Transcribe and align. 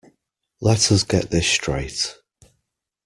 Let 0.61 0.91
us 0.91 1.03
get 1.03 1.29
this 1.29 1.45
straight. 1.47 2.17